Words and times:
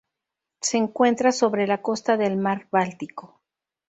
Se 0.61 0.77
encuentra 0.77 1.31
sobre 1.31 1.67
la 1.67 1.83
costa 1.83 2.17
del 2.17 2.35
mar 2.35 2.67
Báltico. 2.71 3.39